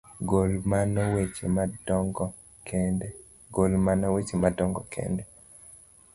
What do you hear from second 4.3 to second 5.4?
madongo kende.